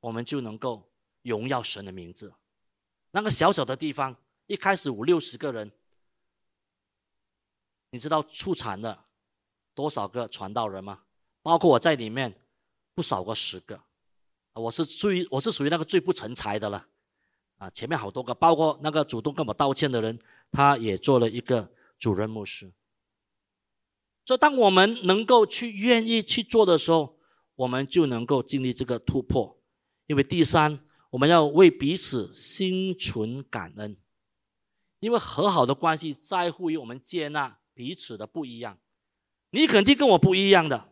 [0.00, 0.90] 我们就能够
[1.22, 2.32] 荣耀神的名字。
[3.10, 5.70] 那个小小的地方，一开始五六十个人，
[7.92, 9.04] 你知道出产的
[9.74, 11.00] 多少个传道人吗？
[11.42, 12.34] 包括我在里面，
[12.94, 13.82] 不少过十个。
[14.54, 16.88] 我是最，我是属于那个最不成才的了。
[17.58, 20.18] 啊，前面好多个，包括那个主动跟我道歉的人，
[20.50, 22.72] 他也做了一个主任牧师。
[24.24, 27.18] 所以，当我们能够去愿意去做的时候，
[27.56, 29.60] 我们就能够经历这个突破。
[30.06, 33.98] 因为第三，我们要为彼此心存感恩，
[35.00, 38.78] 因为和好的关系在乎于我们接纳彼此的不一样。
[39.50, 40.90] 你肯定跟我不一样的。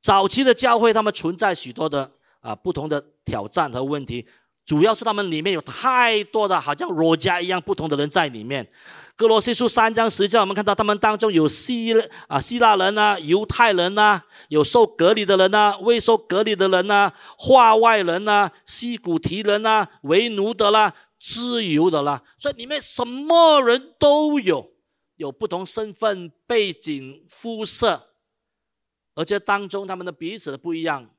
[0.00, 4.24] 早期的教会，他们存在许多的啊不同的挑战和问题。
[4.64, 8.70] 主要是他们里面有太多的好像罗家一样不同的人在里面。
[9.16, 11.92] 哥罗西书三章十节，我们看到他们当中有希
[12.28, 24.70] 啊希腊人呐、犹太人呐、有受隔离的人呐、未受隔离的人呐、化外人呐、西古提人呐、为奴的啦、自由的啦，所以里面什么人都有，
[25.16, 28.10] 有不同身份背景、肤色，
[29.14, 31.10] 而且当中他们的彼此的不一样，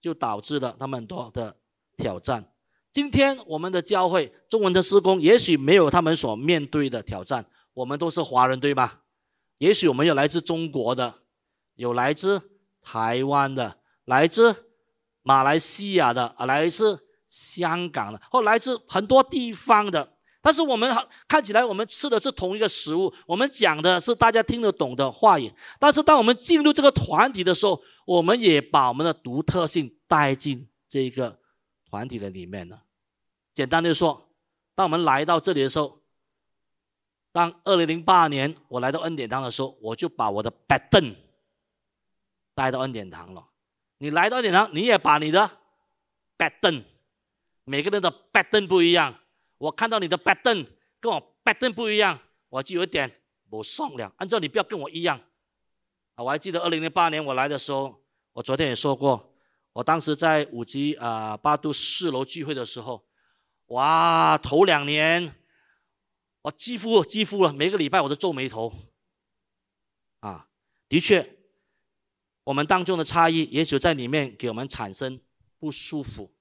[0.00, 1.56] 就导致了他们很多的
[1.96, 2.52] 挑战。
[2.90, 7.46] 今天我们的教会中文的施工，也许没有他们所面对的挑战。
[7.74, 9.02] 我们都是华人，对吧？
[9.58, 11.22] 也许我们有来自中国的，
[11.74, 14.66] 有来自台湾的，来自
[15.22, 20.17] 马来西亚的，啊，来自香港的，或来自很多地方的。
[20.40, 20.90] 但是我们
[21.26, 25.52] 看起来，我们吃的是同一个食物，我们讲的是大家听得懂的话语。
[25.78, 31.38] 但是当我们进入这个团体的时候，我们也把我们的独特性带进这一个。
[31.90, 32.82] 团体的里面呢，
[33.54, 34.28] 简单的说，
[34.74, 36.02] 当我们来到这里的时候，
[37.32, 41.16] 当二零零八年我来到恩典堂的时候，我就把我的板凳
[42.54, 43.48] 带到恩典堂了。
[43.96, 45.50] 你来到恩典堂，你也把你的
[46.36, 46.84] 板凳，
[47.64, 49.18] 每个人的板凳不一样。
[49.58, 50.66] 我看到你的板凳
[51.00, 52.18] 跟我板凳不一样，
[52.48, 54.12] 我就有一点不爽了。
[54.18, 55.20] 按照你不要跟我一样
[56.14, 56.24] 啊！
[56.24, 59.34] 我还记得二零零八年我来的时候，我昨天也说过。
[59.72, 63.06] 我当时在五级啊八度四楼聚会的时候，
[63.66, 65.34] 哇，头两年
[66.42, 68.72] 我几乎几乎了，每个礼拜我都皱眉头。
[70.20, 70.48] 啊，
[70.88, 71.36] 的确，
[72.44, 75.20] 我们当中的差异，也许在里面给我们产生
[75.58, 76.34] 不舒服。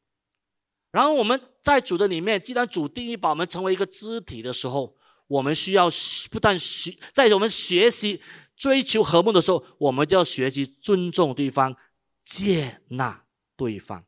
[0.92, 4.96] 然后我们在主的里面，既然主定义把我们成为一个肢体的时候，
[5.28, 5.90] 我们需要
[6.32, 8.22] 不但学，在我们学习
[8.56, 11.76] 追求和睦的时候，我们就要学习尊重对方，
[12.22, 13.24] 接纳。
[13.58, 14.06] 对方，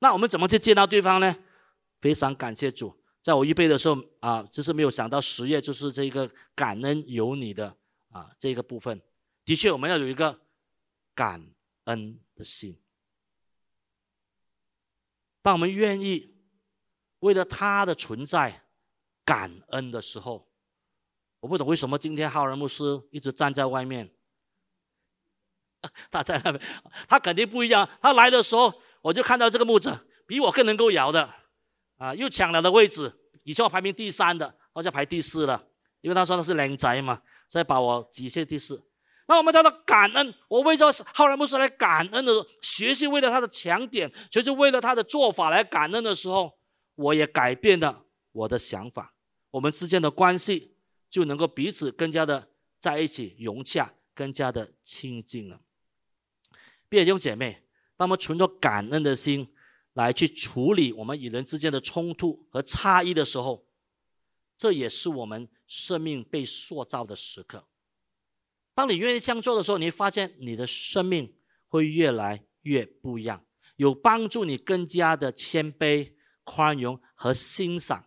[0.00, 1.36] 那我们怎么去接纳对方呢？
[2.00, 7.76] 非常感谢主，在我预备的时候啊，就是没有想到十月就是这个感恩有你的
[8.10, 9.00] 啊这个部分。
[9.44, 10.40] 的确，我们要有一个
[11.14, 12.76] 感恩的心。
[15.44, 16.34] 当我们愿意
[17.18, 18.64] 为了他的存在
[19.26, 20.48] 感恩的时候，
[21.40, 24.14] 我不懂为什么今天浩然牧师一直站在外面。
[26.10, 26.64] 他在那边，
[27.06, 27.86] 他肯定不一样。
[28.00, 31.34] 他来的时候，我就看到这个木子比我更能够摇的，
[31.98, 33.12] 啊，又抢了的位置。
[33.42, 35.68] 以前我排名第三的，我就排第四了，
[36.00, 38.82] 因为他说他是靓仔嘛，所以把我挤下第四。
[39.26, 46.58] 那我们叫做感恩，我为着浩然牧师来感恩的，学习为了他的强点，学习为了他的做法来感恩的时候，
[46.94, 49.14] 我也改变了我的想法，
[49.52, 50.76] 我们之间的关系
[51.08, 55.60] 就能够彼此更加的在一起融洽，更加的亲近了。
[56.90, 57.64] 弟兄姐妹，
[57.96, 59.54] 当我们存着感恩的心
[59.94, 63.66] 来去处理我们与人之间的冲突和差异的时候，
[64.56, 67.66] 这也是我们生命被塑造的时刻。
[68.74, 71.34] 当你愿意这样做的时候，你会发现你的生命
[71.68, 73.44] 会越来越不一样，
[73.76, 78.06] 有帮助你更加的谦卑、宽容和欣赏。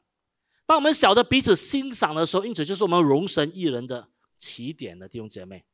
[0.66, 5.66] 当我们晓得彼此欣赏的时候，因此就是我们容神一人的起点的弟兄姐妹。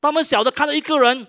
[0.00, 1.26] 当我们晓得看到一个人。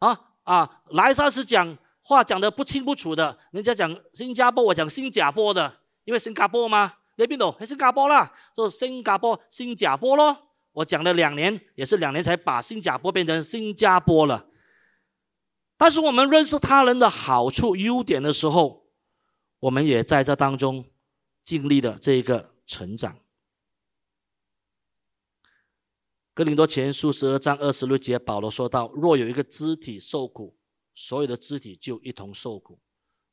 [0.00, 0.82] 啊啊！
[0.90, 10.43] 来沙是讲话讲的不清不楚的，人家讲新加坡，我讲新加坡的，因为新加坡嘛，那边懂，新加坡啦，说新加坡新加坡咯。
[10.74, 14.50] 我讲了两年，也是两年才把新加坡变成新加坡了。
[15.76, 18.86] 但是我们认识他人的好处、优点的时候，
[19.58, 20.90] 我们也在这当中
[21.42, 23.18] 经历了这一个成长。
[26.32, 30.56] 哥林多前书十二章二十六节，保罗说到：若有一个肢体受苦，
[30.92, 32.80] 所有的肢体就一同受苦；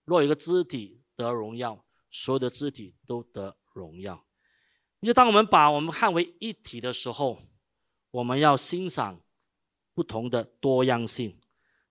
[0.06, 4.24] 若有一个肢体得荣耀，所有的肢体都得荣耀。
[5.08, 7.42] 就当我们把我们看为一体的时候，
[8.12, 9.20] 我们要欣赏
[9.94, 11.40] 不同的多样性，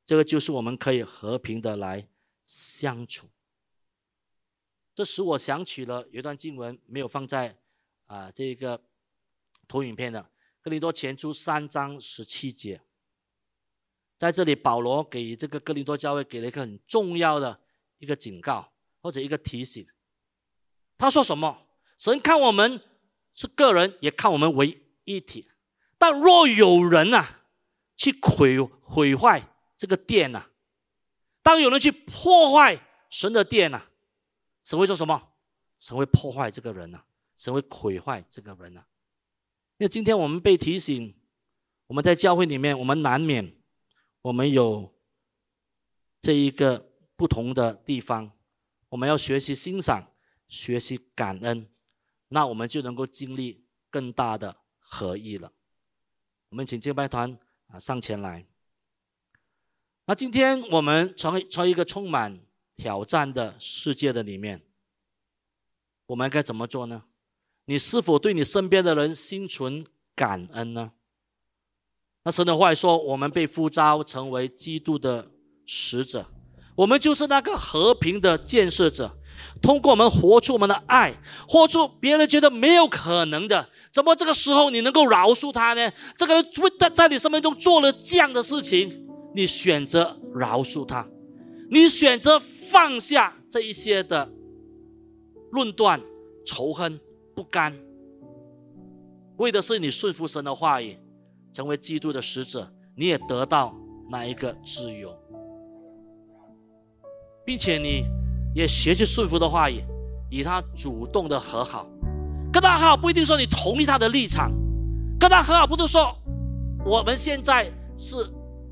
[0.06, 2.08] 这个就是我们可以和平的来
[2.44, 3.28] 相处。
[4.94, 7.58] 这使我想起了有一段经文没有放在
[8.06, 8.82] 啊这个
[9.66, 10.20] 投影片的，
[10.60, 12.82] 《哥林多前书》三章十七节。
[14.16, 17.60] 在这里，保罗给这个哥林多教会给了一个很重要的
[17.98, 19.86] 一个警告或者一个提醒。
[20.98, 21.66] 他说什么？
[21.96, 22.82] 神看我们
[23.40, 25.48] 是个人，也看我们为一体。
[25.96, 27.24] 但若有人呐
[27.96, 29.42] 去毁毁坏
[29.78, 30.50] 这个殿呐，
[31.42, 32.78] 当有人去破坏
[33.08, 33.84] 神的殿呐，
[34.62, 35.32] 神会做什么？
[35.78, 37.02] 神会破坏这个人呐，
[37.34, 38.84] 神会毁坏这个人呐。
[39.78, 41.14] 因为今天我们被提醒，
[41.86, 43.56] 我们在教会里面，我们难免。
[44.20, 44.94] 我们有
[46.20, 48.32] 这一个不同的地方，
[48.90, 50.08] 我们要学习欣赏，
[50.46, 51.66] 学习感恩，
[52.32, 55.52] 那我们就能够经历更大的合一了。
[56.50, 58.46] 我们请敬拜团啊上前来。
[60.06, 62.40] 那今天我们从从一个充满
[62.76, 64.62] 挑战的世界的里面，
[66.06, 67.04] 我们该怎么做呢？
[67.64, 70.92] 你是否对你身边的人心存感恩呢？
[72.22, 75.30] 那神的话说：“我们被呼召成为基督的
[75.66, 76.30] 使者，
[76.76, 79.19] 我们就是那个和平的建设者。
[79.62, 81.14] 通过我们活出我们的爱，
[81.48, 83.68] 活出别人觉得没有可能的。
[83.92, 85.90] 怎么这个时候你能够饶恕他呢？
[86.16, 86.44] 这个人
[86.78, 91.08] 在在你生命中做了这样的事情，你选择饶恕他，
[91.70, 94.30] 你选择放下这一些的
[95.50, 96.00] 论断、
[96.46, 97.00] 仇恨、
[97.34, 97.76] 不甘，
[99.36, 100.98] 为的是你顺服神的话语。”
[101.52, 103.74] 成为基督的使者，你也得到
[104.08, 105.12] 那一个自由，
[107.44, 108.04] 并且你
[108.54, 109.82] 也学习顺服的话语，
[110.30, 111.86] 与他主动的和好，
[112.52, 114.50] 跟他和好不一定说你同意他的立场，
[115.18, 116.16] 跟他和好不是说
[116.84, 118.16] 我们现在是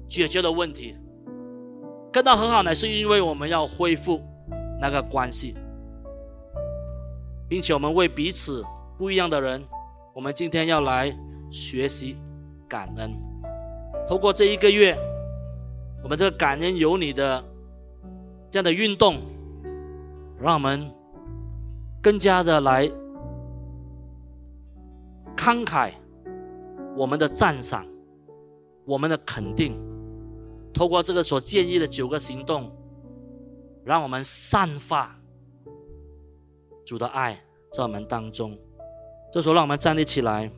[0.09, 0.97] 解决了问题，
[2.13, 4.23] 跟他和好乃是因为我们要恢复
[4.81, 5.55] 那个关系，
[7.49, 8.65] 并且我们为彼此
[8.97, 9.63] 不一样的人，
[10.15, 11.17] 我们今天要来
[11.51, 12.17] 学习。
[12.71, 13.11] 感恩，
[14.07, 14.95] 透过这一个月，
[16.03, 17.43] 我们这个感恩有你的
[18.51, 19.17] 这样的运动，
[20.41, 20.91] 让我们
[22.03, 22.87] 更加的来
[25.37, 25.93] 慷慨
[26.97, 27.87] 我们的赞赏，
[28.85, 29.77] 我们的肯定。
[30.73, 32.71] 透过这个所建议的九个行动，
[33.85, 35.15] 让我们散发
[36.85, 37.39] 主的爱
[37.73, 38.57] 在我们当中。
[39.33, 40.51] 这时候，让我们站立起来，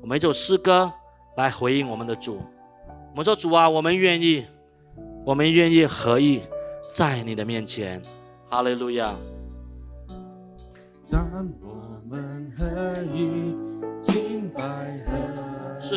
[0.00, 0.92] 我们一首诗歌。
[1.36, 2.42] 来回应我们的主，
[3.12, 4.44] 我们说主啊，我们愿意，
[5.24, 6.42] 我们愿意合意
[6.92, 8.02] 在你的面前，
[8.50, 9.14] 哈利路亚。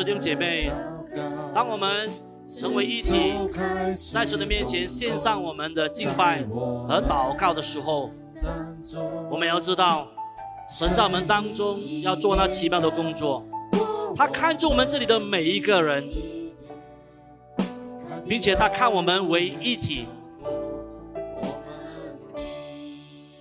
[0.04, 0.70] 弟兄姐妹，
[1.52, 2.08] 当我们
[2.46, 3.32] 成为一体，
[4.12, 6.44] 在神的面前献上我们的敬拜
[6.88, 8.10] 和祷告的时候，
[9.30, 10.06] 我们要知道，
[10.70, 13.44] 神在我们当中要做那奇妙的工作。
[14.14, 16.08] 他看重我们这里的每一个人，
[18.28, 20.06] 并且他看我们为一体，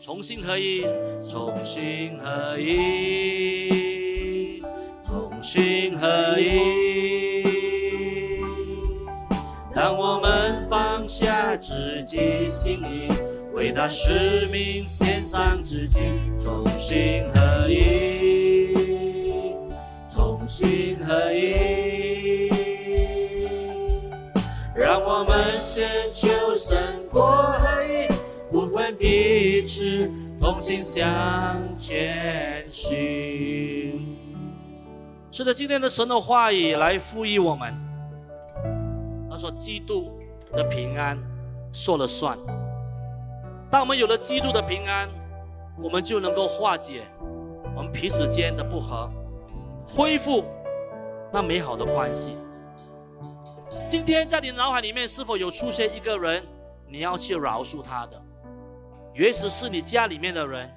[0.06, 0.86] 重新合一，
[1.26, 4.62] 重新合一，
[5.06, 7.42] 同心合一。
[9.74, 13.08] 当我们放下自己心意，
[13.54, 16.02] 为他使命献上自己，
[16.44, 18.74] 重新合一。
[20.46, 22.50] 心合一，
[24.76, 26.28] 让我们先求
[26.58, 26.78] 生
[27.10, 28.10] 活合一，
[28.54, 31.04] 不分彼此，同心向
[31.74, 34.16] 前行。
[35.32, 37.74] 是的，今天的神的话语来赋予我们。
[39.28, 40.12] 他说：“基督
[40.52, 41.18] 的平安
[41.72, 42.38] 说了算。
[43.72, 45.10] 当我们有了基督的平安，
[45.82, 47.02] 我们就能够化解
[47.76, 49.10] 我们彼此间的不和。”
[49.84, 50.46] 恢复
[51.32, 52.38] 那美好的关系。
[53.90, 56.44] 今天在你脑海里面是否有出现一个人，
[56.88, 58.22] 你要去饶恕他的？
[59.16, 60.70] 也许是你家里面的人，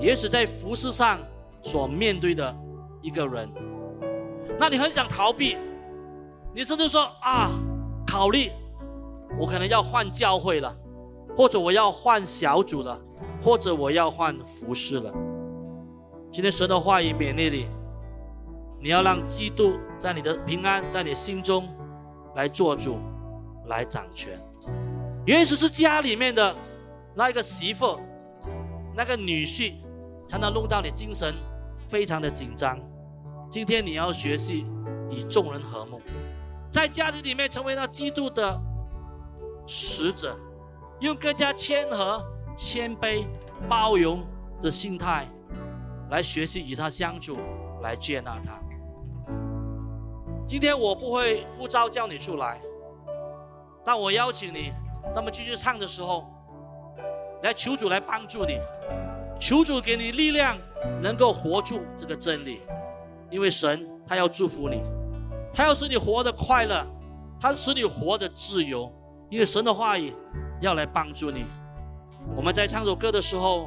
[0.00, 1.20] 也许在服饰上
[1.62, 2.54] 所面对的
[3.00, 3.48] 一个人。
[4.58, 5.56] 那你很想逃避，
[6.54, 7.50] 你甚至说啊，
[8.06, 8.50] 考虑
[9.38, 10.76] 我可能要换教会了，
[11.36, 13.00] 或者我要换小组了，
[13.42, 15.12] 或者我要换服饰了。
[16.32, 17.66] 今天神的话语勉励你。
[18.84, 21.68] 你要让基督在你的平安，在你心中
[22.34, 22.98] 来做主，
[23.66, 24.36] 来掌权。
[25.24, 26.52] 也许是家里面的
[27.14, 28.00] 那一个媳妇，
[28.94, 29.74] 那个女婿，
[30.26, 31.34] 常常弄到你精神
[31.76, 32.78] 非常的紧张。
[33.50, 34.66] 今天你要学习
[35.10, 36.00] 与众人和睦，
[36.70, 38.58] 在家庭里面成为那基督的
[39.66, 40.34] 使者，
[41.00, 42.24] 用更加谦和、
[42.56, 43.26] 谦卑、
[43.68, 44.24] 包容
[44.60, 45.26] 的心态，
[46.08, 47.36] 来学习与他相处，
[47.82, 48.58] 来接纳他。
[50.46, 52.58] 今天我不会呼召叫你出来，
[53.84, 54.72] 但我邀请你，
[55.14, 56.31] 那么继续唱的时候，
[57.42, 58.58] 来求主来帮助你，
[59.38, 60.56] 求主给你力量，
[61.00, 62.60] 能够活出这个真理，
[63.30, 64.82] 因为神他要祝福你，
[65.52, 66.86] 他要使你活得快乐，
[67.40, 68.92] 他使你活得自由，
[69.28, 70.14] 因为神的话语
[70.60, 71.44] 要来帮助你。
[72.36, 73.66] 我们在唱首歌的时候，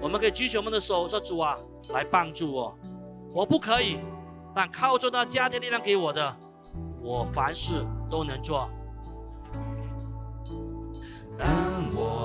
[0.00, 1.56] 我们可以举起我们的手说：“主啊，
[1.90, 2.76] 来帮助我，
[3.32, 3.98] 我不可以。”
[4.56, 6.36] 但靠着那加添力量给我的，
[7.02, 8.68] 我凡事都能做。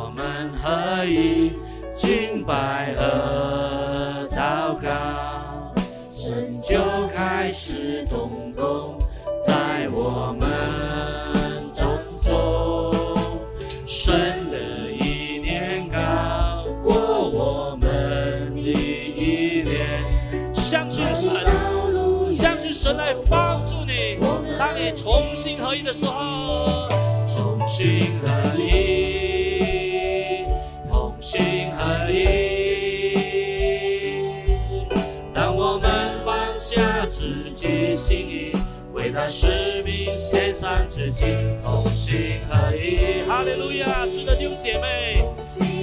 [0.09, 1.51] 我们合一
[1.93, 5.71] 敬拜和祷告，
[6.09, 6.79] 神就
[7.13, 8.97] 开始动工
[9.37, 10.49] 在我们
[11.75, 11.87] 中
[12.17, 12.91] 中，
[13.85, 20.03] 神的意念高过我们的意念，
[20.55, 21.29] 相信神。
[22.27, 24.17] 相信神来帮助你。
[24.57, 26.89] 当你重新合一的时候，
[27.27, 28.98] 重新合一，
[39.19, 41.25] 为他使命献上自己，
[41.61, 43.27] 同心合一。
[43.27, 44.07] 哈利路亚！
[44.07, 45.25] 是的，弟兄姐妹，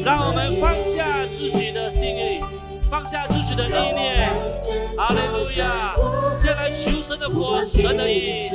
[0.03, 2.41] 让我们放下自己的心意。
[2.91, 4.31] 放下自己的意念，
[4.97, 5.95] 哈利路亚！
[6.39, 8.49] 先来求神的国，神的意，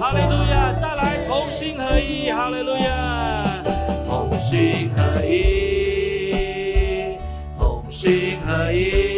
[0.00, 0.72] 哈利路亚！
[0.80, 3.62] 再来同心合一，哈利路亚！
[4.06, 7.16] 同心合一，
[7.58, 9.13] 同心合一，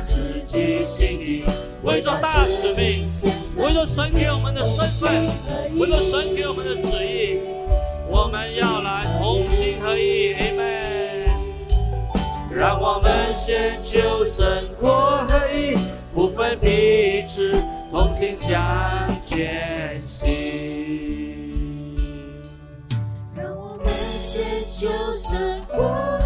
[0.00, 1.44] 自己心意，
[1.82, 3.08] 为着大使命，
[3.58, 5.30] 为着神给我们的身份，
[5.78, 7.38] 为了神给我们的旨意。
[8.08, 11.30] 我们要来同心合一，Amen。
[12.52, 15.76] 让我们先求生活合一，
[16.12, 17.54] 不分彼此，
[17.92, 18.60] 同心向
[19.22, 20.28] 前行。
[23.36, 24.42] 让我们先
[24.72, 26.18] 求生活，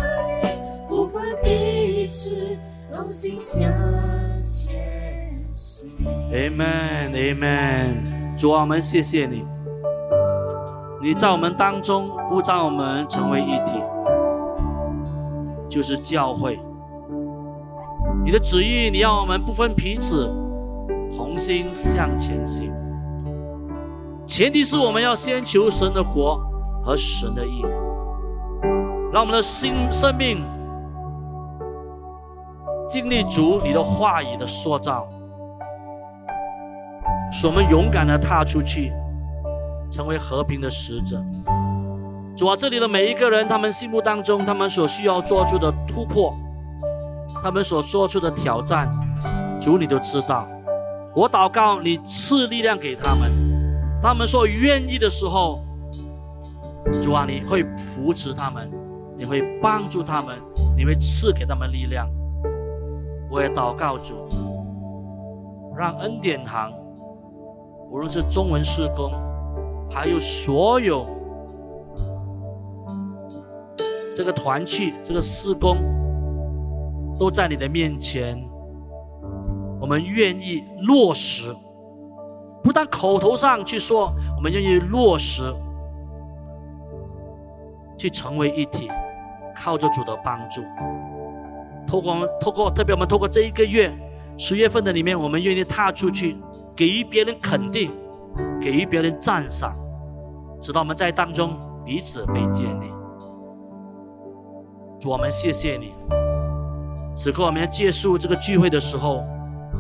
[2.95, 3.73] 同心向
[4.41, 6.07] 前行。
[6.33, 7.97] Amen，Amen。
[8.39, 9.45] 主啊，我们谢谢你。
[11.03, 13.83] 你在我们当中呼召我们成为一体，
[15.69, 16.61] 就是教会。
[18.25, 20.33] 你的旨意，你要我们不分彼此，
[21.17, 22.73] 同心向前行。
[24.25, 26.41] 前提是我们要先求神的国
[26.85, 27.63] 和神的义，
[29.13, 30.43] 让我们的心生命
[32.89, 35.09] 经历主你的话语的塑造，
[37.33, 38.93] 使我们勇敢的踏出去。
[39.91, 41.23] 成为和平的使者。
[42.37, 46.35] 主啊，这里的每一个人，他们心目当中，他们所需要做出的突破，
[47.45, 48.91] 他们所做出的挑战，
[49.61, 50.49] 主你都知道。
[51.15, 53.31] 我祷告，你赐力量给他们。
[54.03, 55.65] 他们说愿意的时候，
[57.01, 58.69] 主啊，你会扶持他们，
[59.17, 60.37] 你会帮助他们，
[60.77, 62.11] 你会赐给他们力量。
[63.31, 64.15] 我也祷告主，
[65.77, 66.73] 让恩典堂，
[67.91, 69.13] 无论是中文施工。
[69.91, 71.07] 还有所有
[74.15, 75.77] 这个团契、这个施工，
[77.19, 78.43] 都在你的面前。
[79.81, 81.55] 我们愿意落实，
[82.63, 85.43] 不但口头上去说，我们愿意落实，
[87.97, 88.91] 去成为一体，
[89.55, 90.63] 靠着主的帮助。
[91.87, 93.93] 透过我们，透过特别我们透过这一个月
[94.37, 96.37] 十月份的里面，我们愿意踏出去，
[96.75, 97.91] 给予别人肯定，
[98.61, 99.75] 给予别人赞赏。
[100.61, 102.87] 直到我们在当中彼此被建立，
[104.99, 105.93] 主，我们谢谢你。
[107.15, 109.23] 此刻我们要结束这个聚会的时候，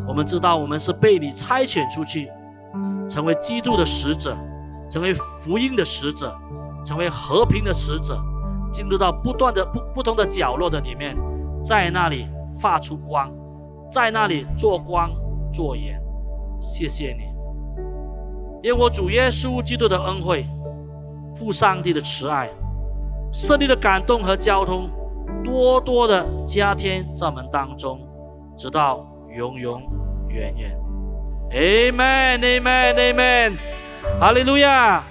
[0.07, 2.30] 我们知道我们是被你差遣出去，
[3.09, 4.36] 成为基督的使者，
[4.90, 6.36] 成为福音的使者，
[6.84, 8.16] 成为和平的使者，
[8.70, 11.16] 进入到不断的不不同的角落的里面，
[11.64, 12.28] 在那里
[12.60, 13.32] 发出光，
[13.90, 15.10] 在那里做光
[15.52, 16.00] 做盐。
[16.60, 17.24] 谢谢你，
[18.62, 20.46] 因我主耶稣基督的恩惠。
[21.34, 22.48] 父上帝的慈爱，
[23.32, 24.88] 胜利的感动和交通，
[25.42, 27.98] 多多的加添在我们当中，
[28.56, 29.04] 直到
[29.34, 29.82] 永永
[30.28, 30.78] 远远。
[31.50, 33.56] Amen，Amen，Amen，
[34.20, 35.02] 哈利路亚。